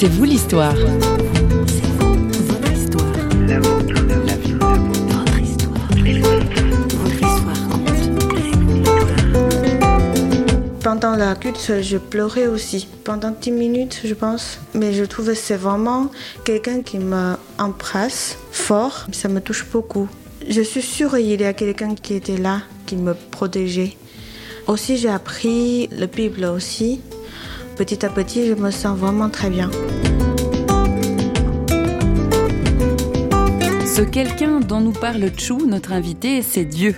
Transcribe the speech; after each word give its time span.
C'est 0.00 0.06
vous 0.06 0.22
l'histoire. 0.22 0.76
Pendant 10.84 11.16
la 11.16 11.34
culte, 11.34 11.82
je 11.82 11.96
pleurais 11.96 12.46
aussi. 12.46 12.86
Pendant 13.02 13.32
10 13.32 13.50
minutes, 13.50 14.02
je 14.04 14.14
pense. 14.14 14.60
Mais 14.72 14.92
je 14.92 15.02
trouve 15.02 15.26
que 15.26 15.34
c'est 15.34 15.56
vraiment 15.56 16.12
quelqu'un 16.44 16.82
qui 16.82 17.00
m'embrasse 17.00 18.38
fort. 18.52 19.04
Ça 19.10 19.26
me 19.26 19.40
touche 19.40 19.66
beaucoup. 19.72 20.08
Je 20.48 20.62
suis 20.62 20.82
sûre 20.82 21.16
qu'il 21.16 21.40
y 21.40 21.44
a 21.44 21.52
quelqu'un 21.54 21.96
qui 21.96 22.14
était 22.14 22.36
là, 22.36 22.60
qui 22.86 22.94
me 22.94 23.14
protégeait. 23.32 23.96
Aussi, 24.68 24.96
j'ai 24.96 25.08
appris 25.08 25.88
la 25.90 26.06
Bible 26.06 26.44
aussi. 26.44 27.00
Petit 27.78 28.04
à 28.04 28.08
petit, 28.08 28.44
je 28.44 28.54
me 28.54 28.72
sens 28.72 28.98
vraiment 28.98 29.30
très 29.30 29.50
bien. 29.50 29.70
Ce 33.86 34.02
quelqu'un 34.02 34.58
dont 34.58 34.80
nous 34.80 34.92
parle 34.92 35.30
Chu, 35.38 35.54
notre 35.64 35.92
invité, 35.92 36.42
c'est 36.42 36.64
Dieu. 36.64 36.96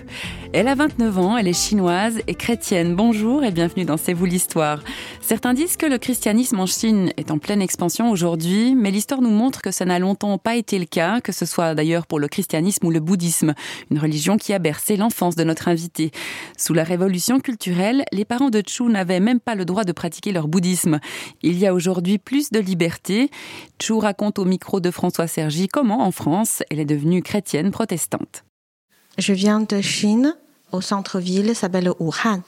Elle 0.53 0.67
a 0.67 0.75
29 0.75 1.19
ans, 1.19 1.37
elle 1.37 1.47
est 1.47 1.53
chinoise 1.53 2.19
et 2.27 2.35
chrétienne. 2.35 2.97
Bonjour 2.97 3.45
et 3.45 3.53
bienvenue 3.53 3.85
dans 3.85 3.97
C'est 3.97 4.15
vous 4.15 4.25
l'histoire. 4.25 4.83
Certains 5.21 5.55
disent 5.55 5.77
que 5.77 5.87
le 5.87 5.97
christianisme 5.97 6.59
en 6.59 6.67
Chine 6.67 7.13
est 7.17 7.31
en 7.31 7.39
pleine 7.39 7.63
expansion 7.63 8.11
aujourd'hui, 8.11 8.75
mais 8.75 8.91
l'histoire 8.91 9.23
nous 9.23 9.31
montre 9.31 9.63
que 9.63 9.71
ça 9.71 9.85
n'a 9.85 10.01
longtemps 10.01 10.39
pas 10.39 10.57
été 10.57 10.81
le 10.81 10.87
cas, 10.87 11.21
que 11.21 11.31
ce 11.31 11.47
soit 11.47 11.77
d'ailleurs 11.77 12.09
pour 12.09 12.19
le 12.19 12.27
christianisme 12.27 12.85
ou 12.85 12.91
le 12.91 12.99
bouddhisme, 12.99 13.55
une 13.93 14.01
religion 14.01 14.39
qui 14.39 14.53
a 14.53 14.59
bercé 14.59 14.97
l'enfance 14.97 15.37
de 15.37 15.45
notre 15.45 15.69
invité. 15.69 16.11
Sous 16.59 16.75
la 16.75 16.83
révolution 16.83 17.39
culturelle, 17.39 18.05
les 18.11 18.25
parents 18.25 18.51
de 18.51 18.61
Chu 18.67 18.83
n'avaient 18.83 19.21
même 19.21 19.39
pas 19.39 19.55
le 19.55 19.65
droit 19.65 19.85
de 19.85 19.93
pratiquer 19.93 20.33
leur 20.33 20.49
bouddhisme. 20.49 20.99
Il 21.43 21.61
y 21.61 21.67
a 21.69 21.73
aujourd'hui 21.73 22.19
plus 22.19 22.51
de 22.51 22.59
liberté. 22.59 23.31
Chu 23.81 23.93
raconte 23.93 24.41
au 24.41 24.45
micro 24.45 24.81
de 24.81 24.91
François 24.91 25.29
Sergi 25.29 25.69
comment, 25.69 26.05
en 26.05 26.11
France, 26.11 26.65
elle 26.71 26.81
est 26.81 26.85
devenue 26.85 27.23
chrétienne 27.23 27.71
protestante. 27.71 28.43
Je 29.21 29.35
viens 29.35 29.61
de 29.61 29.83
Chine, 29.83 30.35
au 30.73 30.81
centre-ville, 30.81 31.55
s'appelle 31.55 31.91
Wuhan, 32.01 32.41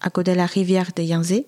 à 0.00 0.10
côté 0.10 0.32
de 0.32 0.36
la 0.36 0.46
rivière 0.46 0.90
de 0.96 1.02
Yangtze. 1.02 1.44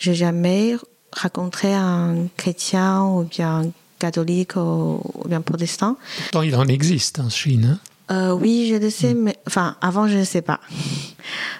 J'ai 0.00 0.14
jamais 0.14 0.76
rencontré 1.12 1.72
un 1.72 2.26
chrétien 2.36 3.04
ou 3.04 3.22
bien 3.22 3.70
catholique 4.00 4.56
ou, 4.56 5.00
bien 5.26 5.40
protestant. 5.40 5.96
Pourtant, 6.18 6.42
il 6.42 6.56
en 6.56 6.66
existe 6.66 7.20
en 7.20 7.30
Chine. 7.30 7.78
Hein. 8.10 8.12
Euh, 8.12 8.32
oui, 8.32 8.68
je 8.68 8.74
le 8.74 8.90
sais, 8.90 9.14
mais 9.14 9.36
enfin, 9.46 9.76
avant, 9.80 10.08
je 10.08 10.18
ne 10.18 10.24
sais 10.24 10.42
pas. 10.42 10.58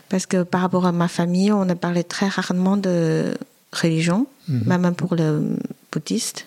Parce 0.09 0.27
que 0.27 0.43
par 0.43 0.63
rapport 0.63 0.87
à 0.87 0.93
ma 0.93 1.07
famille, 1.07 1.53
on 1.53 1.69
a 1.69 1.77
parlé 1.77 2.03
très 2.03 2.27
rarement 2.27 2.77
de 2.77 3.39
religion, 3.73 4.27
mhm. 4.49 4.65
même 4.67 4.95
pour 4.97 5.15
le 5.15 5.57
bouddhiste, 5.93 6.47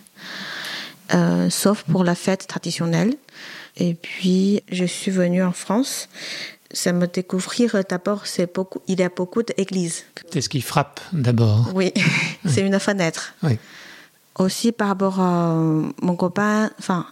euh, 1.13 1.49
sauf 1.49 1.83
pour 1.83 2.03
la 2.03 2.15
fête 2.15 2.47
traditionnelle. 2.47 3.15
Et 3.77 3.95
puis, 3.95 4.61
je 4.71 4.85
suis 4.85 5.11
venue 5.11 5.43
en 5.43 5.51
France. 5.51 6.09
Ça 6.71 6.91
me 6.91 7.05
découvrir 7.05 7.75
d'abord, 7.87 8.25
c'est 8.25 8.51
beaucoup, 8.53 8.79
il 8.87 8.99
y 8.99 9.03
a 9.03 9.09
beaucoup 9.09 9.43
d'églises. 9.43 10.05
C'est 10.31 10.41
ce 10.41 10.49
qui 10.49 10.61
frappe 10.61 10.99
d'abord. 11.11 11.71
Oui, 11.75 11.93
c'est 12.47 12.61
une 12.61 12.79
fenêtre. 12.79 13.35
Oui. 13.43 13.59
Aussi 14.39 14.71
par 14.71 14.87
rapport 14.87 15.19
à 15.19 15.53
mon 16.01 16.15
copain, 16.15 16.71
enfin, 16.79 17.05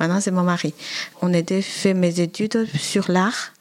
maintenant 0.00 0.20
c'est 0.20 0.30
mon 0.30 0.42
mari. 0.42 0.72
On 1.20 1.32
était 1.34 1.62
fait 1.62 1.94
mes 1.94 2.20
études 2.20 2.66
sur 2.78 3.10
l'art. 3.10 3.52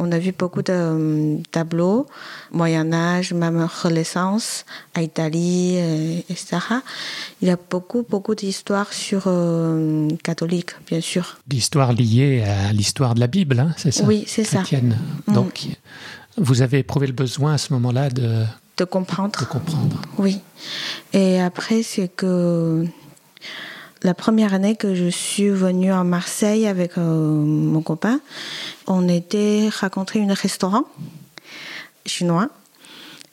On 0.00 0.12
a 0.12 0.18
vu 0.18 0.32
beaucoup 0.32 0.62
de 0.62 0.72
euh, 0.72 1.36
tableaux, 1.50 2.06
Moyen 2.52 2.92
Âge, 2.92 3.32
même 3.32 3.66
Renaissance, 3.82 4.64
à 4.94 5.02
Italie, 5.02 5.74
euh, 5.76 6.20
etc. 6.30 6.58
Il 7.42 7.48
y 7.48 7.50
a 7.50 7.58
beaucoup, 7.68 8.06
beaucoup 8.08 8.36
d'histoires 8.36 8.92
sur 8.92 9.24
euh, 9.26 10.08
catholique, 10.22 10.70
bien 10.86 11.00
sûr. 11.00 11.38
D'histoires 11.48 11.92
liées 11.92 12.44
à 12.44 12.72
l'histoire 12.72 13.16
de 13.16 13.20
la 13.20 13.26
Bible, 13.26 13.58
hein, 13.58 13.74
c'est 13.76 13.90
ça 13.90 14.04
Oui, 14.04 14.22
c'est 14.28 14.44
ça. 14.44 14.62
Mm. 14.62 15.34
Donc, 15.34 15.66
vous 16.36 16.62
avez 16.62 16.78
éprouvé 16.78 17.08
le 17.08 17.12
besoin 17.12 17.54
à 17.54 17.58
ce 17.58 17.72
moment-là 17.72 18.08
de 18.10 18.44
de 18.78 18.84
comprendre. 18.84 19.38
De 19.40 19.44
comprendre. 19.44 20.00
Oui. 20.16 20.40
Et 21.12 21.40
après, 21.40 21.82
c'est 21.82 22.08
que 22.08 22.86
la 24.02 24.14
première 24.14 24.54
année 24.54 24.76
que 24.76 24.94
je 24.94 25.08
suis 25.08 25.48
venue 25.48 25.92
à 25.92 26.04
Marseille 26.04 26.66
avec 26.66 26.96
euh, 26.96 27.02
mon 27.02 27.82
copain, 27.82 28.20
on 28.86 29.08
était 29.08 29.68
rencontré 29.80 30.22
un 30.22 30.32
restaurant 30.32 30.84
chinois. 32.06 32.48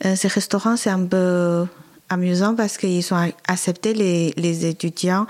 Euh, 0.04 0.16
ce 0.16 0.26
restaurant, 0.26 0.76
c'est 0.76 0.90
un 0.90 1.06
peu 1.06 1.66
amusant 2.08 2.54
parce 2.54 2.76
qu'ils 2.78 3.12
ont 3.14 3.32
accepté 3.48 3.94
les, 3.94 4.32
les, 4.36 4.66
étudiants 4.66 5.26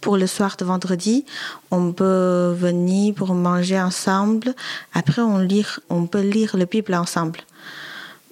pour 0.00 0.16
le 0.16 0.26
soir 0.26 0.56
de 0.58 0.64
vendredi. 0.64 1.24
On 1.70 1.92
peut 1.92 2.54
venir 2.56 3.14
pour 3.14 3.34
manger 3.34 3.80
ensemble. 3.80 4.54
Après, 4.94 5.22
on, 5.22 5.38
lire, 5.38 5.80
on 5.90 6.06
peut 6.06 6.22
lire 6.22 6.56
le 6.56 6.66
Bible 6.66 6.94
ensemble. 6.94 7.40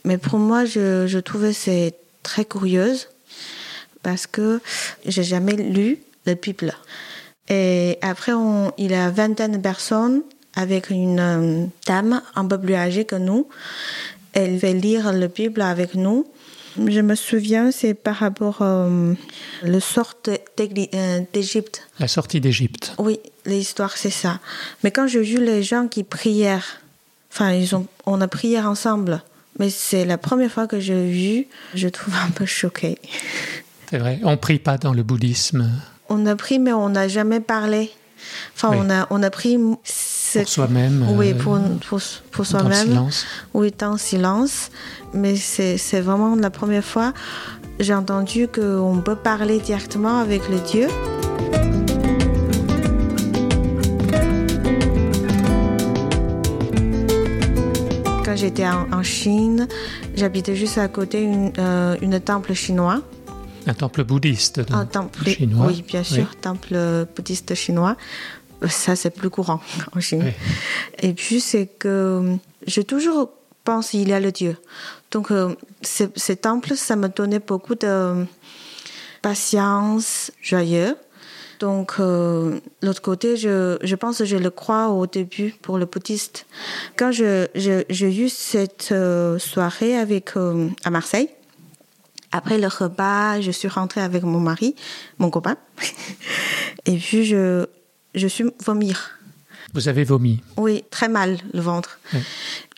Mais 0.05 0.19
pour 0.19 0.39
moi, 0.39 0.65
je, 0.65 1.07
je 1.07 1.19
trouvais 1.19 1.53
c'est 1.53 1.95
très 2.23 2.45
curieuse 2.45 3.09
parce 4.03 4.27
que 4.27 4.61
j'ai 5.07 5.23
jamais 5.23 5.55
lu 5.55 5.99
le 6.27 6.35
Bible. 6.35 6.75
Et 7.49 7.99
après, 8.03 8.33
on, 8.33 8.73
il 8.79 8.93
y 8.93 8.95
a 8.95 9.11
vingtaine 9.11 9.53
de 9.53 9.59
personnes 9.59 10.23
avec 10.55 10.91
une 10.91 11.21
euh, 11.21 11.67
dame 11.87 12.23
un 12.35 12.47
peu 12.47 12.59
plus 12.59 12.75
âgée 12.75 13.05
que 13.05 13.17
nous. 13.17 13.49
Elle 14.33 14.59
va 14.59 14.73
lire 14.73 15.13
le 15.13 15.29
Bible 15.29 15.63
avec 15.63 15.95
nous. 15.95 16.27
Je 16.77 17.01
me 17.01 17.15
souviens, 17.15 17.71
c'est 17.71 17.93
par 17.93 18.17
rapport 18.17 18.63
à 18.63 18.87
euh, 18.87 19.15
le 19.63 19.81
sort 19.81 20.15
euh, 20.29 21.21
d'Égypte. 21.33 21.87
La 21.99 22.09
sortie 22.09 22.41
d'Égypte. 22.41 22.95
Oui, 22.99 23.21
l'histoire, 23.45 23.97
c'est 23.97 24.11
ça. 24.11 24.41
Mais 24.83 24.91
quand 24.91 25.07
j'ai 25.07 25.21
vu 25.21 25.45
les 25.45 25.63
gens 25.63 25.87
qui 25.89 26.03
prièrent, 26.03 26.81
enfin, 27.31 27.53
ils 27.53 27.75
ont, 27.75 27.87
on 28.07 28.21
a 28.21 28.29
prié 28.29 28.61
ensemble. 28.61 29.23
Mais 29.59 29.71
c'est 29.71 30.05
la 30.05 30.19
première 30.19 30.51
fois 30.51 30.67
que 30.67 30.81
j'ai 30.81 31.11
vu, 31.11 31.47
je 31.75 31.89
trouve 31.89 32.15
un 32.15 32.31
peu 32.31 32.47
choquée. 32.47 32.99
C'est 33.91 33.99
vrai, 33.99 34.21
on 34.25 34.37
prie 34.37 34.59
pas 34.59 34.79
dans 34.79 34.95
le 34.95 35.03
bouddhisme. 35.03 35.71
On 36.09 36.25
a 36.27 36.37
pris, 36.37 36.59
mais 36.59 36.73
on 36.73 36.89
n'a 36.89 37.09
jamais 37.09 37.41
parlé. 37.41 37.91
Enfin, 38.55 38.71
on, 38.75 38.89
a, 38.91 39.07
on 39.11 39.23
a 39.23 39.31
pris. 39.31 39.59
Pour 39.59 40.49
soi-même. 40.49 41.07
Oui, 41.11 41.35
pour, 41.35 41.59
pour, 41.87 42.01
pour 42.31 42.47
soi-même. 42.47 42.89
silence. 42.89 43.27
Oui, 43.53 43.71
en 43.83 43.99
silence. 43.99 44.71
Mais 45.13 45.37
c'est 45.37 46.01
vraiment 46.01 46.35
la 46.37 46.49
première 46.49 46.85
fois 46.85 47.13
j'ai 47.83 47.95
entendu 47.95 48.49
qu'on 48.49 49.03
peut 49.05 49.17
parler 49.17 49.59
directement 49.59 50.19
avec 50.19 50.49
le 50.49 50.61
Dieu. 50.61 50.89
J'étais 58.35 58.67
en, 58.67 59.03
Chine, 59.03 59.69
j'habitais 60.15 60.57
juste 60.57 60.79
à 60.79 60.89
côté 60.89 61.23
une, 61.23 61.53
euh, 61.59 61.97
une 62.01 62.19
temple 62.21 62.55
chinois. 62.55 63.03
Un 63.67 63.75
temple 63.75 64.05
bouddhiste 64.05 64.63
Un 64.73 64.87
temple 64.87 65.29
chinois. 65.29 65.67
Oui, 65.67 65.85
bien 65.87 66.03
sûr, 66.03 66.35
temple 66.37 67.07
bouddhiste 67.15 67.55
chinois. 67.55 67.97
Ça, 68.69 68.97
c'est 68.97 69.11
plus 69.11 69.31
courant 69.31 69.61
en 69.97 70.01
Chine. 70.01 70.33
Et 71.01 71.13
puis, 71.13 71.41
c'est 71.41 71.67
que 71.67 72.37
j'ai 72.67 72.85
toujours 72.85 73.31
pensé 73.65 73.99
qu'il 73.99 74.09
y 74.09 74.13
a 74.13 74.21
le 74.21 74.33
Dieu. 74.33 74.57
Donc, 75.11 75.31
euh, 75.31 75.55
ces 75.83 76.37
temples, 76.37 76.75
ça 76.77 76.97
me 76.97 77.09
donnait 77.09 77.41
beaucoup 77.41 77.75
de 77.75 78.25
patience, 79.21 80.33
joyeux. 80.41 80.97
Donc, 81.63 81.93
euh, 82.01 82.59
l'autre 82.83 83.01
côté, 83.03 83.37
je, 83.37 83.79
je 83.85 83.95
pense 83.95 84.19
que 84.19 84.25
je 84.25 84.37
le 84.37 84.51
crois 84.51 84.89
au 84.89 85.07
début 85.07 85.55
pour 85.63 85.79
le 85.79 85.87
bouddhiste. 85.87 86.45
Quand 86.97 87.13
j'ai 87.13 87.49
eu 88.25 88.29
cette 88.29 88.89
euh, 88.91 89.39
soirée 89.39 89.97
avec, 89.97 90.31
à 90.83 90.91
Marseille, 90.91 91.29
après 92.33 92.59
le 92.59 92.67
repas, 92.67 93.41
je 93.41 93.53
suis 93.53 93.69
rentrée 93.69 94.01
avec 94.01 94.25
mon 94.25 94.41
mari, 94.41 94.75
mon 95.19 95.31
copain, 95.31 95.57
et 96.87 96.97
puis 96.97 97.25
je, 97.25 97.67
je 98.17 98.27
suis 98.27 98.47
vomir. 98.65 99.13
Vous 99.73 99.87
avez 99.87 100.03
vomi 100.03 100.43
Oui, 100.57 100.83
très 100.91 101.09
mal 101.09 101.39
le 101.55 101.61
ventre. 101.61 102.01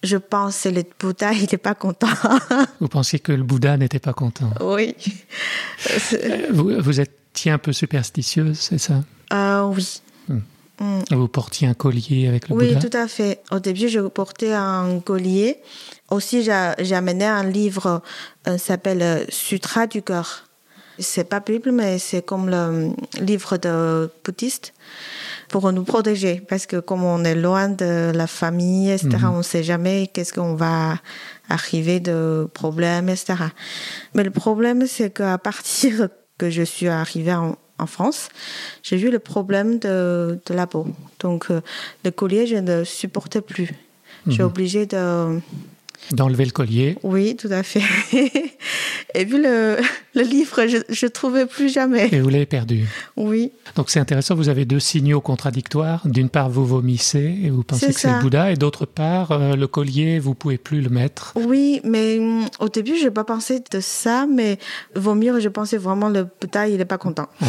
Je 0.03 0.19
pense 0.19 0.61
que 0.61 0.69
le 0.69 0.85
Bouddha 1.01 1.33
n'était 1.33 1.57
pas 1.57 1.75
content. 1.75 2.09
vous 2.81 2.89
pensiez 2.89 3.19
que 3.19 3.33
le 3.33 3.45
Bouddha 3.45 3.79
n'était 3.79 3.99
pas 3.99 4.13
content 4.13 4.51
Oui. 4.61 4.95
Euh, 6.13 6.49
vous, 6.51 6.83
vous 6.83 7.01
étiez 7.35 7.51
un 7.51 7.59
peu 7.59 7.73
superstitieuse, 7.73 8.59
c'est 8.59 8.79
ça? 8.79 9.03
Euh, 9.33 9.65
Oui. 9.65 10.01
Hmm. 10.29 10.39
Hmm. 10.79 11.03
Vous 11.11 11.29
portiez 11.29 11.69
un 11.69 11.75
collier 11.75 12.29
avec 12.29 12.49
le 12.49 12.55
oui, 12.55 12.67
Bouddha 12.67 12.81
Oui, 12.81 12.91
tout 12.91 12.97
à 12.97 13.09
fait. 13.09 13.43
Au 13.51 13.59
début, 13.59 13.89
je 13.89 14.01
portais 14.01 14.53
un 14.53 15.01
collier 15.01 15.59
aussi, 16.11 16.43
j'ai 16.43 16.95
amené 16.95 17.25
un 17.25 17.45
livre 17.45 18.03
euh, 18.47 18.59
s'appelle 18.59 19.03
euh, 19.03 19.25
Sutra 19.31 19.87
du 19.87 20.03
cœur. 20.03 20.45
C'est 20.99 21.25
pas 21.25 21.41
Bible, 21.41 21.73
mais 21.73 21.99
c'est 21.99 22.23
comme 22.23 22.49
le 22.49 22.57
euh, 22.57 22.89
livre 23.21 23.57
de 23.57 24.09
bouddhiste 24.25 24.75
pour 25.49 25.73
nous 25.73 25.83
protéger. 25.83 26.41
Parce 26.49 26.67
que 26.67 26.77
comme 26.77 27.03
on 27.03 27.25
est 27.25 27.35
loin 27.35 27.69
de 27.69 28.13
la 28.15 28.27
famille, 28.29 28.91
etc., 28.91 29.09
mhm. 29.23 29.31
on 29.31 29.39
ne 29.39 29.43
sait 29.43 29.65
jamais 29.65 30.09
qu'est-ce 30.13 30.33
qu'on 30.33 30.55
va 30.55 30.99
arriver 31.49 31.99
de 31.99 32.49
problèmes, 32.55 33.09
etc. 33.09 33.35
Mais 34.15 34.23
le 34.23 34.31
problème, 34.31 34.87
c'est 34.87 35.11
qu'à 35.11 35.39
partir 35.51 36.09
que 36.39 36.51
je 36.51 36.63
suis 36.63 36.89
arrivée 36.89 37.35
en, 37.35 37.57
France, 37.87 38.29
j'ai 38.83 38.97
vu 38.97 39.11
le 39.11 39.19
problème 39.19 39.79
de, 39.79 40.41
de 40.47 40.55
la 40.55 40.67
peau. 40.67 40.87
Donc, 41.21 41.51
euh, 41.51 41.61
le 42.05 42.11
collier, 42.11 42.47
je 42.47 42.57
ne 42.57 42.83
supportais 42.85 43.43
plus. 43.43 43.69
J'ai 44.27 44.43
Mhm. 44.43 44.49
obligé 44.49 44.87
de, 44.87 45.41
D'enlever 46.13 46.45
le 46.47 46.51
collier. 46.51 46.97
oui, 47.03 47.37
tout 47.37 47.49
à 47.51 47.63
fait. 47.63 47.83
Et 49.15 49.25
puis 49.27 49.39
le, 49.39 49.77
le 50.15 50.23
livre, 50.23 50.67
je 50.67 51.07
ne 51.07 51.11
trouvais 51.11 51.47
plus 51.47 51.73
jamais. 51.73 52.09
Et 52.13 52.21
vous 52.21 52.29
l'avez 52.31 52.47
perdu. 52.47 52.85
Oui, 53.17 53.53
Donc 53.77 53.91
c'est 53.91 54.01
intéressant, 54.01 54.35
vous 54.35 54.49
avez 54.49 54.65
deux 54.65 54.81
signaux 54.81 55.21
contradictoires. 55.21 56.03
D'une 56.07 56.29
part, 56.29 56.51
vous 56.51 56.67
vomissez 56.67 57.39
et 57.43 57.51
vous 57.51 57.63
pensez 57.63 57.87
C'est 57.87 57.93
que 57.95 58.01
c'est 58.01 58.13
le. 58.13 58.21
Bouddha, 58.21 58.51
et 58.53 58.57
d'autre 58.57 58.87
part, 58.87 59.31
euh, 59.33 59.55
le 59.57 59.67
collier, 59.67 60.19
vous 60.19 60.35
pouvez 60.35 60.59
plus 60.59 60.81
le 60.81 60.89
mettre. 60.91 61.33
oui, 61.37 61.81
mais 61.85 62.19
hum, 62.19 62.47
au 62.59 62.69
début, 62.69 62.97
je 62.99 63.05
n'ai 63.05 63.11
pas 63.11 63.25
pensé 63.25 63.61
de 63.71 63.81
ça, 63.81 64.27
mais 64.27 64.59
vomir, 64.97 65.41
je 65.41 65.49
pensais 65.49 65.77
vraiment 65.77 66.09
le 66.09 66.27
Bouddha, 66.41 66.69
il 66.69 66.79
n'est 66.79 66.85
pas 66.85 66.99
content. 66.99 67.29
Oui. 67.41 67.49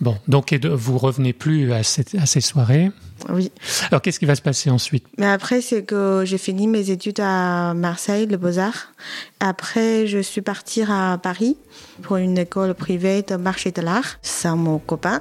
Bon, 0.00 0.16
donc 0.26 0.52
et 0.52 0.58
de- 0.58 0.68
vous 0.68 0.98
revenez 0.98 1.32
plus 1.32 1.72
à, 1.72 1.82
cette- 1.84 2.14
à 2.16 2.26
ces 2.26 2.40
soirées. 2.40 2.90
Oui. 3.28 3.50
Alors 3.90 4.00
qu'est-ce 4.02 4.18
qui 4.18 4.24
va 4.26 4.34
se 4.34 4.42
passer 4.42 4.70
ensuite? 4.70 5.04
Mais 5.18 5.26
après, 5.26 5.60
c'est 5.60 5.82
que 5.82 6.22
j'ai 6.24 6.38
fini 6.38 6.66
mes 6.66 6.90
études 6.90 7.20
à 7.20 7.74
Marseille, 7.74 8.26
le 8.26 8.36
Beaux-Arts. 8.36 8.92
Après, 9.40 10.06
je 10.06 10.18
suis 10.18 10.40
partie 10.42 10.82
à 10.82 11.18
Paris 11.22 11.56
pour 12.02 12.16
une 12.16 12.38
école 12.38 12.74
privée 12.74 13.22
de 13.22 13.36
marché 13.36 13.70
de 13.72 13.82
l'art 13.82 14.18
sans 14.22 14.56
mon 14.56 14.78
copain. 14.78 15.20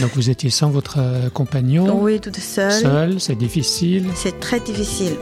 Donc 0.00 0.10
vous 0.14 0.30
étiez 0.30 0.50
sans 0.50 0.70
votre 0.70 0.96
euh, 0.98 1.30
compagnon, 1.30 2.00
Oui, 2.02 2.20
toute 2.20 2.36
seule. 2.38 2.72
seul, 2.72 3.20
c'est 3.20 3.34
difficile. 3.36 4.08
C'est 4.14 4.40
très 4.40 4.60
difficile. 4.60 5.16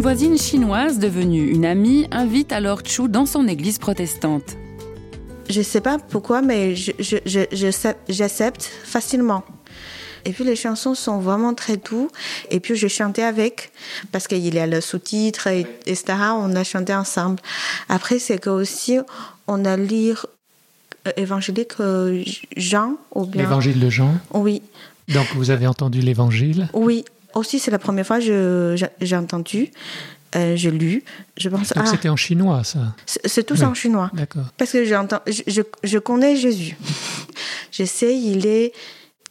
Une 0.00 0.04
voisine 0.04 0.38
chinoise 0.38 0.98
devenue 0.98 1.50
une 1.50 1.66
amie 1.66 2.08
invite 2.10 2.52
alors 2.52 2.80
Chu 2.86 3.06
dans 3.06 3.26
son 3.26 3.46
église 3.46 3.76
protestante. 3.76 4.56
Je 5.50 5.60
sais 5.60 5.82
pas 5.82 5.98
pourquoi, 5.98 6.40
mais 6.40 6.74
je, 6.74 6.92
je, 6.98 7.18
je, 7.26 7.92
j'accepte 8.08 8.62
facilement. 8.62 9.44
Et 10.24 10.32
puis 10.32 10.42
les 10.44 10.56
chansons 10.56 10.94
sont 10.94 11.18
vraiment 11.18 11.52
très 11.52 11.76
douces. 11.76 12.10
Et 12.50 12.60
puis 12.60 12.76
je 12.76 12.88
chantais 12.88 13.22
avec, 13.22 13.72
parce 14.10 14.26
qu'il 14.26 14.38
y 14.38 14.58
a 14.58 14.66
le 14.66 14.80
sous-titre, 14.80 15.48
et- 15.48 15.66
etc. 15.84 16.14
On 16.34 16.56
a 16.56 16.64
chanté 16.64 16.94
ensemble. 16.94 17.38
Après, 17.90 18.18
c'est 18.18 18.38
que 18.38 18.48
aussi, 18.48 18.96
on 19.48 19.66
a 19.66 19.76
lire 19.76 20.24
euh, 21.08 21.12
évangélique 21.18 21.72
euh, 21.80 22.24
Jean, 22.56 22.94
ou 23.14 23.26
bien. 23.26 23.42
L'évangile 23.42 23.78
de 23.78 23.90
Jean? 23.90 24.14
Oui, 24.32 24.62
Donc 25.08 25.26
vous 25.34 25.50
avez 25.50 25.66
entendu 25.66 26.00
l'évangile? 26.00 26.70
oui. 26.72 27.04
Aussi, 27.34 27.58
c'est 27.58 27.70
la 27.70 27.78
première 27.78 28.06
fois 28.06 28.18
que 28.20 28.76
j'ai 29.00 29.16
entendu, 29.16 29.70
euh, 30.36 30.54
j'ai 30.56 30.70
lu. 30.70 31.02
Je 31.36 31.48
pense, 31.48 31.72
Donc 31.72 31.84
ah, 31.86 31.90
c'était 31.90 32.08
en 32.08 32.16
chinois, 32.16 32.62
ça. 32.64 32.94
c'est 33.06 33.44
tout 33.44 33.54
Oui. 33.54 33.64
en 33.64 33.74
chinois. 33.74 34.10
D'accord. 34.14 34.44
Parce 34.56 34.72
que 34.72 34.84
j'entends, 34.84 35.20
je, 35.26 35.42
je, 35.46 35.62
je 35.82 35.98
connais 35.98 36.36
Jésus. 36.36 36.76
je 37.72 37.84
sais, 37.84 38.16
il 38.16 38.46
est 38.46 38.72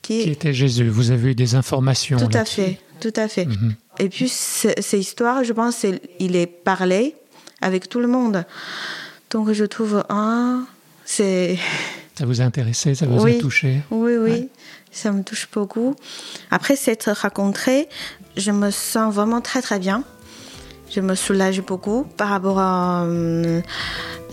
qui, 0.02 0.24
Qui 0.24 0.30
était 0.32 0.54
Jésus 0.54 0.88
Vous 0.90 1.12
avez 1.12 1.32
eu 1.32 1.36
des 1.36 1.56
informations 1.56 2.18
tout 2.18 2.38
à 2.38 2.46
fait, 2.46 2.80
tout 3.00 3.14
à 3.16 3.28
fait. 3.28 3.46
Mhm. 3.46 3.76
Et 4.00 4.10
puis 4.10 4.30
ce- 4.30 4.74
ces 4.80 5.00
histoires, 5.00 5.44
je 5.44 5.52
pense, 5.54 5.86
il 6.20 6.36
est 6.36 6.48
parlé 6.48 7.16
avec 7.62 7.90
tout 7.90 8.00
le 8.00 8.08
monde. 8.08 8.46
Donc 9.30 9.52
je 9.52 9.66
trouve, 9.66 10.04
ah, 10.10 10.60
c'est, 11.06 11.58
Ça 12.20 12.26
vous 12.26 12.42
a 12.42 12.44
intéressé, 12.44 12.96
ça 12.96 13.06
vous 13.06 13.24
Oui. 13.24 13.38
a 13.38 13.40
touché. 13.40 13.80
oui, 13.92 14.18
oui, 14.18 14.30
Ouais. 14.32 14.48
ça 14.92 15.14
me 15.14 15.24
touche 15.24 15.48
beaucoup. 15.54 15.96
Après 16.52 16.76
s'être 16.76 17.10
rencontrée, 17.12 17.88
je 18.36 18.52
me 18.52 18.72
sens 18.72 19.14
vraiment 19.14 19.40
très 19.40 19.62
très 19.62 19.80
bien. 19.80 20.04
Je 20.94 21.00
me 21.00 21.16
soulage 21.16 21.62
beaucoup 21.62 22.04
par 22.18 22.28
rapport 22.28 22.60
à 22.60 23.04
euh, 23.06 23.62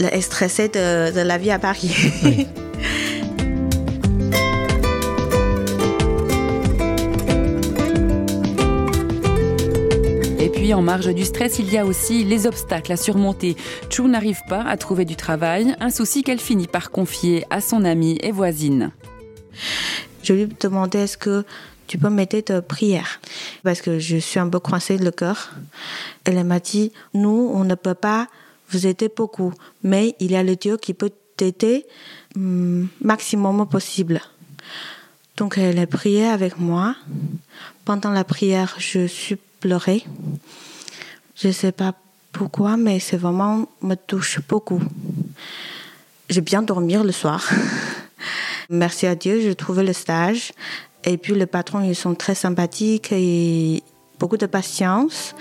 le 0.01 0.21
stressé 0.21 0.67
de, 0.67 1.13
de 1.15 1.21
la 1.21 1.39
vie 1.39 1.53
à 1.53 1.61
Paris. 1.61 1.95
Oui. 2.25 2.49
en 10.75 10.83
marge 10.83 11.15
du 11.15 11.25
stress, 11.25 11.59
il 11.59 11.73
y 11.73 11.79
a 11.79 11.85
aussi 11.85 12.25
les 12.25 12.47
obstacles 12.47 12.93
à 12.93 12.97
surmonter. 12.97 13.57
Chu 13.91 14.03
n'arrive 14.03 14.41
pas 14.49 14.63
à 14.63 14.77
trouver 14.77 15.05
du 15.05 15.17
travail, 15.17 15.77
un 15.81 15.91
souci 15.91 16.23
qu'elle 16.23 16.41
finit 16.41 16.67
par 16.67 16.91
confier 16.91 17.45
à 17.51 17.61
son 17.61 17.85
amie 17.85 18.19
et 18.23 18.33
voisine. 18.33 18.91
Je 20.23 20.33
lui 20.33 20.43
ai 20.43 20.49
demandé 20.61 20.99
est-ce 20.99 21.19
que 21.19 21.45
tu 21.87 21.99
peux 21.99 22.11
m'aider 22.11 22.43
de 22.43 22.61
prière 22.61 23.21
parce 23.63 23.81
que 23.81 23.99
je 23.99 24.17
suis 24.17 24.41
un 24.41 24.49
peu 24.49 24.59
coincée 24.59 24.99
le 24.99 25.11
cœur. 25.11 25.53
Elle 26.25 26.43
m'a 26.45 26.59
dit 26.59 26.93
nous 27.15 27.51
on 27.55 27.65
ne 27.65 27.75
peut 27.75 27.95
pas 27.95 28.27
vous 28.71 28.87
aider 28.87 29.09
beaucoup, 29.15 29.53
mais 29.85 30.17
il 30.19 30.33
y 30.33 30.37
a 30.37 30.43
le 30.43 30.57
Dieu 30.57 30.77
qui 30.77 30.95
peut 30.95 31.13
t'aider 31.37 31.87
hum, 32.35 32.89
maximum 33.01 33.67
possible. 33.69 34.21
Donc 35.37 35.59
elle 35.59 35.79
a 35.79 35.87
prié 35.87 36.27
avec 36.27 36.59
moi. 36.59 36.97
Pendant 37.85 38.11
la 38.11 38.25
prière, 38.25 38.75
je 38.79 39.07
suis 39.07 39.37
Je 41.35 41.51
sais 41.51 41.73
pas 41.73 41.93
pourquoi, 42.33 42.77
mais 42.77 42.99
c'est 43.01 43.17
vraiment 43.17 43.67
me 43.83 43.95
touche 43.95 44.41
beaucoup. 44.49 44.81
J'ai 46.29 46.41
bien 46.41 46.63
dormi 46.63 46.95
le 46.95 47.13
soir. 47.13 47.49
Merci 48.71 49.07
à 49.07 49.15
Dieu, 49.15 49.41
j'ai 49.41 49.55
trouvé 49.55 49.85
le 49.85 49.93
stage. 49.93 50.53
Et 51.05 51.17
puis 51.19 51.35
les 51.35 51.47
patrons, 51.47 51.81
ils 51.83 51.95
sont 51.95 52.15
très 52.15 52.35
sympathiques 52.35 53.13
et 53.13 53.83
beaucoup 54.19 54.37
de 54.37 54.47
patience. 54.47 55.35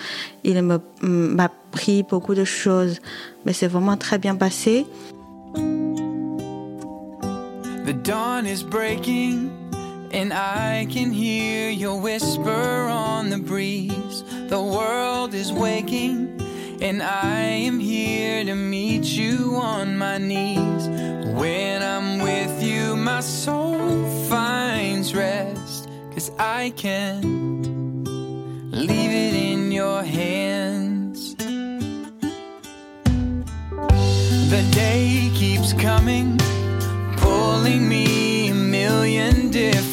Il 0.43 0.61
me- 0.61 0.79
m'a 1.01 1.45
appris 1.45 2.03
beaucoup 2.03 2.35
de 2.35 2.43
choses, 2.45 2.99
mais 3.45 3.53
c'est 3.53 3.67
vraiment 3.67 3.97
très 3.97 4.19
bien 4.19 4.35
passé. 4.35 4.85
Dawn 8.03 8.45
breaking, 8.69 9.49
and 10.15 10.31
I 10.31 10.87
can 10.89 11.11
hear 11.11 11.69
your 11.69 11.99
whisper 11.99 12.49
on 12.49 13.29
the 13.29 13.37
breeze. 13.37 14.23
The 14.47 14.61
world 14.61 15.33
is 15.33 15.51
waking, 15.51 16.39
and 16.81 17.03
I 17.03 17.41
am 17.67 17.79
here 17.81 18.45
to 18.45 18.55
meet 18.55 19.03
you 19.03 19.55
on 19.55 19.97
my 19.97 20.17
knees. 20.17 20.87
When 21.37 21.83
I'm 21.83 22.19
with 22.19 22.63
you, 22.63 22.95
my 22.95 23.19
soul 23.19 24.09
finds 24.29 25.13
rest, 25.13 25.89
cause 26.13 26.31
I 26.39 26.69
can 26.77 28.05
leave 28.71 29.11
it 29.11 29.33
in 29.33 29.69
your 29.73 30.01
hands. 30.01 31.35
The 34.55 34.63
day 34.71 35.29
keeps 35.35 35.73
coming 35.73 36.37
pulling 37.17 37.89
me 37.89 38.34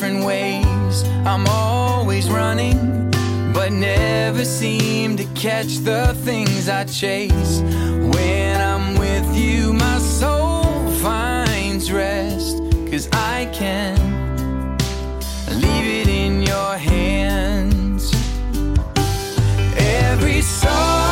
different 0.03 0.25
ways. 0.25 1.05
I'm 1.25 1.47
always 1.47 2.29
running, 2.29 3.09
but 3.55 3.71
never 3.71 4.45
seem 4.45 5.17
to 5.17 5.25
catch 5.37 5.77
the 5.85 6.13
things 6.25 6.69
I 6.69 6.83
chase. 6.87 7.61
When 7.61 8.61
I'm 8.61 8.99
with 8.99 9.37
you, 9.37 9.73
my 9.73 9.99
soul 9.99 10.91
finds 11.03 11.93
rest, 11.93 12.57
cause 12.91 13.09
I 13.13 13.49
can 13.53 13.97
leave 15.61 15.87
it 16.01 16.09
in 16.09 16.43
your 16.43 16.77
hands. 16.77 18.13
Every 19.77 20.41
sorrow, 20.41 21.12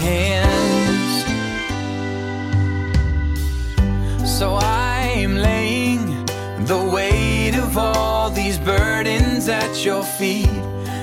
hands. 0.00 1.24
So 4.38 4.56
I'm 4.56 5.36
laying 5.36 6.24
the 6.64 6.82
weight 6.94 7.54
of 7.56 7.76
all 7.76 8.30
these 8.30 8.58
burdens 8.58 9.48
at 9.48 9.84
your 9.84 10.02
feet. 10.02 10.50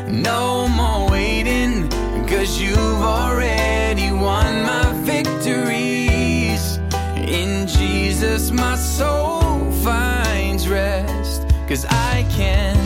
No 0.08 0.68
more 0.68 1.10
waiting, 1.12 1.90
cause 2.28 2.60
you've 2.60 3.04
already 3.18 4.12
won 4.12 4.64
my 4.64 4.92
victories. 5.04 6.78
In 7.16 7.68
Jesus, 7.68 8.52
my 8.52 8.76
soul 8.76 9.72
finds 9.84 10.68
rest, 10.68 11.44
cause 11.68 11.86
I 11.86 12.26
can 12.32 12.77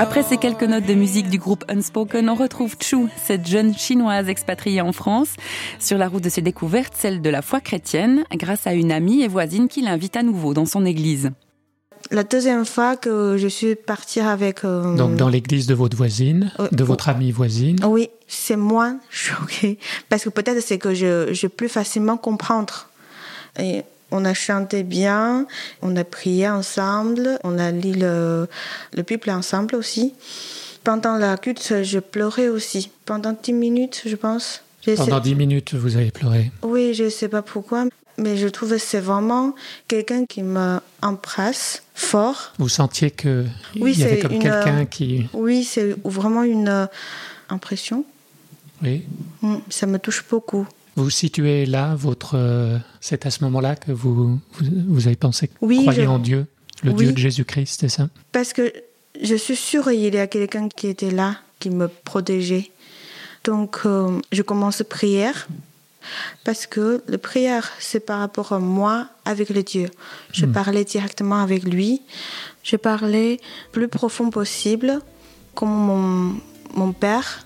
Après 0.00 0.22
ces 0.22 0.36
quelques 0.36 0.62
notes 0.62 0.86
de 0.86 0.94
musique 0.94 1.28
du 1.28 1.38
groupe 1.38 1.64
Unspoken, 1.68 2.28
on 2.28 2.34
retrouve 2.36 2.76
Chu, 2.80 3.06
cette 3.24 3.46
jeune 3.46 3.76
chinoise 3.76 4.28
expatriée 4.28 4.80
en 4.80 4.92
France, 4.92 5.30
sur 5.80 5.98
la 5.98 6.08
route 6.08 6.22
de 6.22 6.28
ses 6.28 6.40
découvertes, 6.40 6.94
celle 6.96 7.20
de 7.20 7.28
la 7.30 7.42
foi 7.42 7.60
chrétienne, 7.60 8.24
grâce 8.34 8.66
à 8.68 8.74
une 8.74 8.92
amie 8.92 9.22
et 9.22 9.28
voisine 9.28 9.66
qui 9.68 9.82
l'invite 9.82 10.16
à 10.16 10.22
nouveau 10.22 10.54
dans 10.54 10.66
son 10.66 10.86
église. 10.86 11.30
La 12.12 12.22
deuxième 12.22 12.64
fois 12.64 12.96
que 12.96 13.36
je 13.38 13.48
suis 13.48 13.74
partie 13.74 14.20
avec... 14.20 14.64
euh, 14.64 14.94
Donc 14.96 15.16
dans 15.16 15.28
l'église 15.28 15.66
de 15.66 15.74
votre 15.74 15.96
voisine, 15.96 16.52
Oui. 16.60 16.68
de 16.70 16.84
votre 16.84 17.08
amie 17.08 17.32
voisine. 17.32 17.76
Oui, 17.84 18.08
c'est 18.28 18.56
moins 18.56 18.98
choqué. 19.10 19.78
Parce 20.08 20.22
que 20.24 20.28
peut-être 20.30 20.62
c'est 20.62 20.78
que 20.78 20.94
je, 20.94 21.32
je 21.34 21.46
peux 21.48 21.56
plus 21.58 21.68
facilement 21.68 22.16
comprendre. 22.16 22.88
Et 23.58 23.82
on 24.10 24.24
a 24.24 24.34
chanté 24.34 24.82
bien, 24.82 25.46
on 25.82 25.94
a 25.96 26.04
prié 26.04 26.48
ensemble, 26.48 27.38
on 27.44 27.58
a 27.58 27.70
lu 27.70 27.92
le, 27.94 28.48
le 28.94 29.02
Bible 29.02 29.30
ensemble 29.30 29.74
aussi. 29.74 30.14
Pendant 30.84 31.16
la 31.16 31.36
culte, 31.36 31.82
je 31.82 31.98
pleurais 31.98 32.48
aussi. 32.48 32.90
Pendant 33.04 33.34
10 33.40 33.52
minutes, 33.52 34.02
je 34.06 34.16
pense. 34.16 34.62
Pendant 34.96 35.20
dix 35.20 35.34
minutes, 35.34 35.74
vous 35.74 35.96
avez 35.96 36.10
pleuré. 36.10 36.50
Oui, 36.62 36.94
je 36.94 37.04
ne 37.04 37.08
sais 37.10 37.28
pas 37.28 37.42
pourquoi, 37.42 37.84
mais 38.16 38.36
je 38.38 38.48
trouve 38.48 38.70
que 38.70 38.78
c'est 38.78 39.00
vraiment 39.00 39.54
quelqu'un 39.86 40.24
qui 40.24 40.42
me 40.42 40.78
embrasse 41.02 41.82
fort. 41.94 42.52
Vous 42.58 42.68
sentiez 42.70 43.10
que 43.10 43.44
Oui, 43.78 43.92
il 43.94 44.00
y 44.00 44.04
avait 44.04 44.18
comme 44.20 44.32
une, 44.32 44.40
quelqu'un 44.42 44.86
qui... 44.86 45.28
Oui, 45.34 45.64
c'est 45.64 45.94
vraiment 46.04 46.42
une 46.42 46.88
impression. 47.50 48.04
Oui. 48.82 49.02
Mm, 49.42 49.56
Ça 49.68 49.86
me 49.86 49.98
touche 49.98 50.24
beaucoup. 50.30 50.66
Vous 50.98 51.10
situez 51.10 51.64
là, 51.66 51.94
votre... 51.94 52.32
euh, 52.36 52.78
c'est 53.00 53.24
à 53.26 53.30
ce 53.30 53.42
moment-là 53.44 53.76
que 53.76 53.92
vous, 53.92 54.14
vous, 54.14 54.38
vous 54.88 55.06
avez 55.06 55.16
pensé 55.16 55.48
Oui, 55.60 55.82
croyez 55.82 56.02
je- 56.04 56.08
en 56.08 56.18
Dieu, 56.18 56.46
le 56.82 56.90
Oui. 56.90 56.96
Dieu 57.04 57.12
de 57.12 57.18
Jésus-Christ, 57.18 57.78
c'est 57.80 57.88
ça? 57.88 58.08
Parce 58.32 58.52
que 58.52 58.72
je 59.22 59.34
suis 59.34 59.56
sûre 59.56 59.84
qu'il 59.84 60.14
y 60.14 60.18
a 60.18 60.26
quelqu'un 60.26 60.68
qui 60.68 60.86
était 60.88 61.10
là, 61.10 61.36
qui 61.60 61.70
me 61.70 61.86
protégeait. 61.88 62.70
Donc, 63.44 63.78
euh, 63.86 64.20
je 64.32 64.42
commence 64.42 64.82
prière. 64.88 65.48
Parce 66.44 66.66
que 66.66 67.02
la 67.06 67.18
prière, 67.18 67.70
c'est 67.80 68.00
par 68.00 68.20
rapport 68.20 68.52
à 68.52 68.58
moi 68.58 69.08
avec 69.24 69.50
le 69.50 69.62
Dieu. 69.62 69.90
Je 70.32 70.46
parlais 70.46 70.84
directement 70.84 71.40
avec 71.42 71.64
lui. 71.64 72.00
Je 72.62 72.76
parlais 72.76 73.38
plus 73.72 73.88
profond 73.88 74.30
possible, 74.30 75.00
comme 75.54 75.68
mon, 75.88 76.34
mon 76.74 76.92
père. 76.92 77.44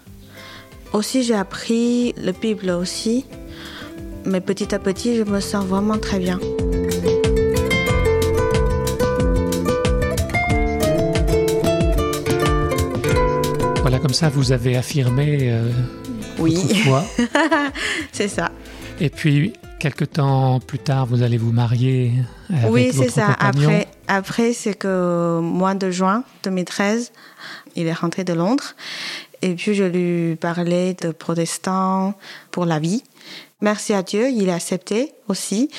Aussi, 0.93 1.23
j'ai 1.23 1.35
appris 1.35 2.13
la 2.19 2.33
Bible 2.33 2.71
aussi. 2.71 3.25
Mais 4.25 4.41
petit 4.41 4.75
à 4.75 4.79
petit, 4.79 5.17
je 5.17 5.23
me 5.23 5.41
sens 5.41 5.65
vraiment 5.65 5.99
très 5.99 6.19
bien. 6.19 6.39
Voilà, 13.81 13.99
comme 13.99 14.13
ça, 14.13 14.29
vous 14.29 14.53
avez 14.53 14.77
affirmé 14.77 15.51
euh, 15.51 15.71
Oui, 16.39 16.59
c'est 18.13 18.29
ça. 18.29 18.53
Et 19.01 19.11
puis, 19.11 19.55
quelque 19.81 20.05
temps 20.05 20.61
plus 20.61 20.79
tard, 20.79 21.07
vous 21.07 21.23
allez 21.23 21.39
vous 21.39 21.51
marier 21.53 22.13
avec 22.51 22.71
Oui, 22.71 22.91
c'est 22.93 23.11
ça. 23.11 23.35
compagnon. 23.35 23.69
Après, 23.69 23.89
après 24.07 24.53
c'est 24.53 24.75
que 24.75 25.41
mois 25.41 25.75
de 25.75 25.91
juin 25.91 26.23
2013, 26.45 27.11
il 27.75 27.87
est 27.89 27.93
rentré 27.93 28.23
de 28.23 28.33
Londres. 28.33 28.75
Et 29.43 29.55
puis, 29.55 29.75
je 29.75 29.85
lui 29.85 30.37
parlais 30.37 30.95
de 30.95 31.11
protestants 31.11 32.15
pour 32.51 32.65
la 32.65 32.79
vie. 32.79 33.03
Merci 33.61 33.93
à 33.93 34.03
Dieu, 34.03 34.29
il 34.29 34.51
a 34.51 34.55
accepté 34.55 35.13
aussi. 35.29 35.71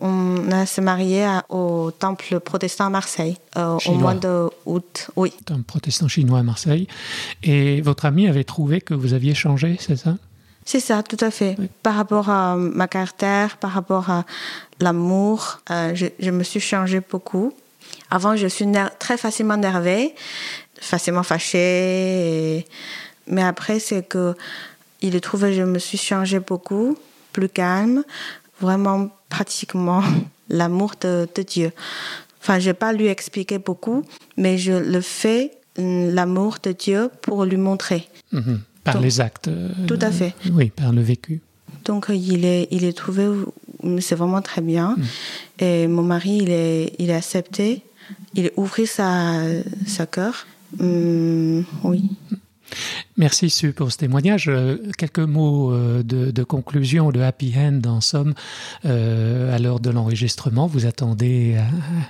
On 0.00 0.50
a 0.52 0.64
se 0.64 0.80
marié 0.80 1.26
au 1.48 1.90
temple 1.90 2.38
protestant 2.38 2.86
à 2.86 2.90
Marseille 2.90 3.36
euh, 3.56 3.78
au 3.86 3.92
mois 3.94 4.14
d'août. 4.14 5.10
Oui, 5.16 5.32
un 5.50 5.62
protestant 5.62 6.06
chinois 6.06 6.38
à 6.38 6.42
Marseille. 6.44 6.86
Et 7.42 7.80
votre 7.80 8.04
ami 8.04 8.28
avait 8.28 8.44
trouvé 8.44 8.80
que 8.80 8.94
vous 8.94 9.12
aviez 9.12 9.34
changé, 9.34 9.76
c'est 9.80 9.96
ça? 9.96 10.14
C'est 10.64 10.78
ça, 10.78 11.02
tout 11.02 11.16
à 11.20 11.32
fait. 11.32 11.56
Par 11.82 11.96
rapport 11.96 12.30
à 12.30 12.54
ma 12.56 12.86
caractère, 12.86 13.56
par 13.56 13.72
rapport 13.72 14.08
à 14.10 14.24
l'amour, 14.78 15.58
euh, 15.72 15.92
je, 15.96 16.06
je 16.20 16.30
me 16.30 16.44
suis 16.44 16.60
changée 16.60 17.00
beaucoup. 17.10 17.52
Avant, 18.08 18.36
je 18.36 18.46
suis 18.46 18.66
très 19.00 19.16
facilement 19.16 19.54
énervée, 19.54 20.14
facilement 20.80 21.24
fâchée. 21.24 21.58
et- 22.58 22.66
Mais 23.26 23.42
après, 23.42 23.78
c'est 23.78 24.02
que 24.08 24.34
il 25.00 25.20
trouve 25.20 25.40
que 25.42 25.52
je 25.52 25.62
me 25.62 25.78
suis 25.78 25.98
changée 25.98 26.38
beaucoup, 26.40 26.96
plus 27.32 27.48
calme, 27.48 28.04
vraiment 28.60 29.08
pratiquement 29.28 30.02
l'amour 30.48 30.94
de, 31.00 31.28
de 31.34 31.42
Dieu. 31.42 31.72
Enfin, 32.40 32.58
je 32.58 32.66
vais 32.66 32.74
pas 32.74 32.92
lui 32.92 33.06
expliquer 33.06 33.58
beaucoup, 33.58 34.04
mais 34.36 34.58
je 34.58 34.72
le 34.72 35.00
fais 35.00 35.52
hum, 35.78 36.10
l'amour 36.14 36.58
de 36.62 36.72
Dieu 36.72 37.10
pour 37.22 37.44
lui 37.44 37.56
montrer. 37.56 38.08
Mhm. 38.32 38.60
Par 38.84 38.94
Donc, 38.94 39.04
les 39.04 39.20
actes. 39.20 39.48
euh, 39.48 39.68
Tout 39.86 39.98
à 40.00 40.10
fait. 40.10 40.34
Oui, 40.52 40.70
par 40.70 40.92
le 40.92 41.02
vécu. 41.02 41.40
Donc 41.84 42.06
il 42.10 42.44
est, 42.44 42.68
il 42.70 42.84
est 42.84 42.92
trouvé, 42.96 43.26
c'est 44.00 44.14
vraiment 44.14 44.40
très 44.42 44.60
bien. 44.60 44.96
Et 45.58 45.88
mon 45.88 46.02
mari, 46.02 46.38
il 46.42 46.50
est, 46.50 46.94
il 46.98 47.10
est 47.10 47.14
accepté, 47.14 47.82
il 48.34 48.46
a 48.46 48.50
ouvert 48.56 48.86
sa, 48.86 49.40
sa 49.86 50.06
cœur. 50.06 50.46
Hum, 50.80 51.64
oui. 51.84 52.10
Merci 53.16 53.50
Sue 53.50 53.72
pour 53.72 53.92
ce 53.92 53.98
témoignage. 53.98 54.46
Euh, 54.48 54.78
Quelques 54.96 55.18
mots 55.18 55.72
euh, 55.72 56.02
de, 56.02 56.30
de 56.30 56.44
conclusion, 56.44 57.10
de 57.10 57.20
happy 57.20 57.54
end 57.56 57.80
en 57.86 58.00
somme. 58.00 58.34
Euh, 58.86 59.54
à 59.54 59.58
l'heure 59.58 59.80
de 59.80 59.90
l'enregistrement, 59.90 60.66
vous 60.66 60.86
attendez, 60.86 61.56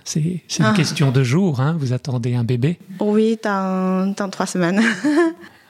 c'est 0.05 0.21
une 0.21 0.65
Ah. 0.65 0.73
question 0.77 1.11
de 1.11 1.23
jour, 1.25 1.61
hein, 1.61 1.77
vous 1.79 1.93
attendez 1.93 2.35
un 2.35 2.45
bébé. 2.45 2.79
Oui, 3.01 3.39
dans, 3.43 4.15
dans 4.17 4.29
trois 4.31 4.47
semaines. 4.47 4.81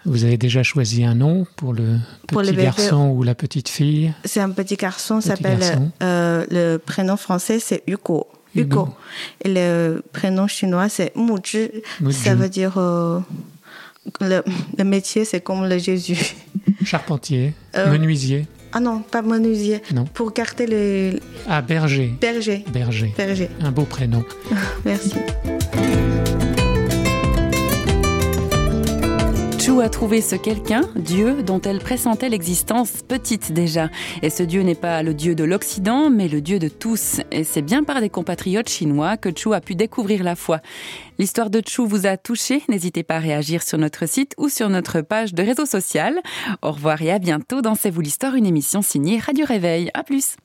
Vous 0.04 0.24
avez 0.24 0.36
déjà 0.36 0.64
choisi 0.64 1.04
un 1.04 1.14
nom 1.14 1.46
pour 1.54 1.72
le 1.72 1.98
petit 2.26 2.52
garçon 2.56 3.10
ou 3.16 3.22
la 3.22 3.36
petite 3.36 3.68
fille? 3.68 4.12
C'est 4.24 4.40
un 4.40 4.50
petit 4.50 4.74
garçon, 4.74 5.20
s'appelle, 5.20 5.60
euh, 6.02 6.44
le 6.50 6.78
prénom 6.78 7.16
français 7.16 7.60
c'est 7.60 7.84
Hugo. 7.86 8.26
Hugo. 8.56 8.88
Et 9.44 9.48
le 9.54 10.02
prénom 10.12 10.48
chinois 10.48 10.88
c'est 10.88 11.14
Mu 11.14 11.34
Zhi. 11.46 11.70
Mu 12.00 12.10
Ça 12.12 12.34
veut 12.34 12.48
dire 12.48 12.78
euh, 12.78 13.20
le, 14.20 14.42
le 14.78 14.84
métier 14.84 15.24
c'est 15.24 15.40
comme 15.40 15.66
le 15.68 15.78
Jésus. 15.78 16.18
Charpentier, 16.84 17.52
Euh, 17.76 17.90
menuisier, 17.90 18.46
Ah 18.72 18.80
non, 18.80 19.00
pas 19.02 19.22
menuisier. 19.22 19.80
Non. 19.94 20.04
Pour 20.04 20.32
garder 20.32 20.66
les 20.66 21.20
ah 21.48 21.62
berger, 21.62 22.12
bergers. 22.20 22.64
berger. 22.72 23.12
Berger. 23.16 23.48
Un 23.60 23.70
beau 23.70 23.84
prénom. 23.84 24.24
Merci. 24.84 25.12
Chou 29.72 29.80
a 29.80 29.88
trouvé 29.88 30.20
ce 30.20 30.36
quelqu'un, 30.36 30.82
Dieu, 30.96 31.42
dont 31.42 31.62
elle 31.62 31.78
pressentait 31.78 32.28
l'existence 32.28 33.00
petite 33.08 33.52
déjà. 33.52 33.88
Et 34.20 34.28
ce 34.28 34.42
Dieu 34.42 34.60
n'est 34.60 34.74
pas 34.74 35.02
le 35.02 35.14
Dieu 35.14 35.34
de 35.34 35.44
l'Occident, 35.44 36.10
mais 36.10 36.28
le 36.28 36.42
Dieu 36.42 36.58
de 36.58 36.68
tous. 36.68 37.22
Et 37.30 37.42
c'est 37.42 37.62
bien 37.62 37.82
par 37.82 38.02
des 38.02 38.10
compatriotes 38.10 38.68
chinois 38.68 39.16
que 39.16 39.30
Chou 39.34 39.54
a 39.54 39.62
pu 39.62 39.74
découvrir 39.74 40.24
la 40.24 40.36
foi. 40.36 40.60
L'histoire 41.18 41.48
de 41.48 41.62
Chou 41.66 41.86
vous 41.86 42.04
a 42.04 42.18
touché? 42.18 42.62
N'hésitez 42.68 43.02
pas 43.02 43.16
à 43.16 43.20
réagir 43.20 43.62
sur 43.62 43.78
notre 43.78 44.06
site 44.06 44.34
ou 44.36 44.50
sur 44.50 44.68
notre 44.68 45.00
page 45.00 45.32
de 45.32 45.42
réseau 45.42 45.64
social. 45.64 46.20
Au 46.60 46.72
revoir 46.72 47.00
et 47.00 47.10
à 47.10 47.18
bientôt 47.18 47.62
dans 47.62 47.74
C'est 47.74 47.88
vous 47.88 48.02
l'histoire, 48.02 48.34
une 48.34 48.44
émission 48.44 48.82
signée 48.82 49.20
Radio 49.20 49.46
Réveil. 49.46 49.90
À 49.94 50.02
plus. 50.02 50.36